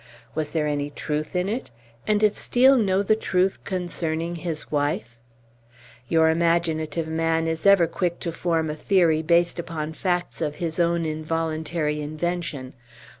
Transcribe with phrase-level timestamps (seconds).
[0.33, 1.69] Was there any truth in it?
[2.07, 5.19] And did Steel know the truth concerning his wife?
[6.07, 10.79] Your imaginative man is ever quick to form a theory based upon facts of his
[10.79, 12.73] own involuntary invention.